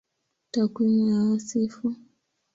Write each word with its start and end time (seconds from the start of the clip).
Takwimu 0.51 1.07
ya 1.13 1.19
Wasifu 1.25 1.95